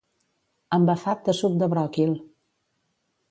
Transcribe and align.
Embafat 0.77 1.21
de 1.27 1.35
suc 1.41 1.59
de 1.63 1.69
bròquil. 1.75 2.17